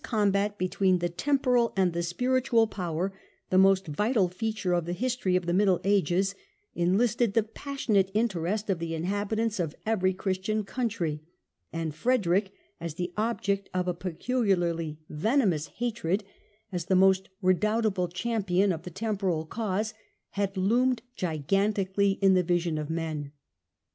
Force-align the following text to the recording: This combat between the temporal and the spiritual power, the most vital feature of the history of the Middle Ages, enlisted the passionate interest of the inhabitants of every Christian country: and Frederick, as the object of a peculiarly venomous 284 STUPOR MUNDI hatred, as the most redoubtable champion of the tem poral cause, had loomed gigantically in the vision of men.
This 0.01 0.09
combat 0.09 0.57
between 0.57 0.97
the 0.97 1.09
temporal 1.09 1.73
and 1.77 1.93
the 1.93 2.01
spiritual 2.01 2.65
power, 2.65 3.13
the 3.51 3.59
most 3.59 3.85
vital 3.85 4.29
feature 4.29 4.73
of 4.73 4.85
the 4.85 4.93
history 4.93 5.35
of 5.35 5.45
the 5.45 5.53
Middle 5.53 5.79
Ages, 5.83 6.33
enlisted 6.73 7.35
the 7.35 7.43
passionate 7.43 8.09
interest 8.15 8.67
of 8.71 8.79
the 8.79 8.95
inhabitants 8.95 9.59
of 9.59 9.75
every 9.85 10.11
Christian 10.15 10.63
country: 10.63 11.21
and 11.71 11.93
Frederick, 11.93 12.51
as 12.79 12.95
the 12.95 13.13
object 13.15 13.69
of 13.75 13.87
a 13.87 13.93
peculiarly 13.93 14.97
venomous 15.07 15.67
284 15.67 15.69
STUPOR 15.99 16.07
MUNDI 16.07 16.15
hatred, 16.15 16.71
as 16.71 16.85
the 16.85 16.95
most 16.95 17.29
redoubtable 17.43 18.07
champion 18.07 18.71
of 18.71 18.81
the 18.81 18.89
tem 18.89 19.19
poral 19.19 19.47
cause, 19.47 19.93
had 20.31 20.57
loomed 20.57 21.03
gigantically 21.15 22.13
in 22.23 22.33
the 22.33 22.41
vision 22.41 22.79
of 22.79 22.89
men. 22.89 23.33